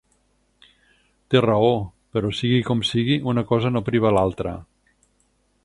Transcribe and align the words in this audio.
Té 1.33 1.41
raó, 1.45 1.69
però 2.17 2.31
sigui 2.37 2.63
com 2.71 2.81
sigui 2.93 3.19
una 3.35 3.45
cosa 3.53 3.73
no 3.77 3.85
priva 3.91 4.13
l’altra. 4.17 4.55